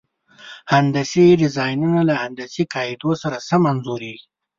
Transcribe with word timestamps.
هندسي 0.73 1.25
ډیزاینونه 1.41 2.01
له 2.09 2.15
هندسي 2.23 2.63
قاعدو 2.73 3.09
سره 3.21 3.37
سم 3.49 3.61
انځوریږي. 3.71 4.25